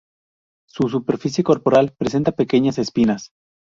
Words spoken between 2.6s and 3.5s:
espinas.